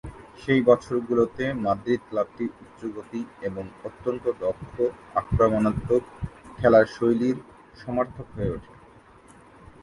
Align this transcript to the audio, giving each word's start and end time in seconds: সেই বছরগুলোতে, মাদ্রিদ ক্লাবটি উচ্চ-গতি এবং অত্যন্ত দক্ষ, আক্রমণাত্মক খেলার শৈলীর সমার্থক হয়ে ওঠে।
সেই 0.39 0.61
বছরগুলোতে, 0.61 1.43
মাদ্রিদ 1.55 2.01
ক্লাবটি 2.09 2.45
উচ্চ-গতি 2.61 3.21
এবং 3.41 3.63
অত্যন্ত 3.83 4.25
দক্ষ, 4.39 4.73
আক্রমণাত্মক 5.15 6.03
খেলার 6.57 6.85
শৈলীর 6.87 7.37
সমার্থক 7.77 8.27
হয়ে 8.35 8.53
ওঠে। 8.53 8.71